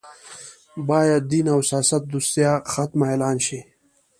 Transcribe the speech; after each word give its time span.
باید 0.87 1.23
دین 1.31 1.47
او 1.55 1.61
سیاست 1.69 2.01
دوسیه 2.11 2.53
ختمه 2.73 3.05
اعلان 3.11 3.37
شي 3.45 3.59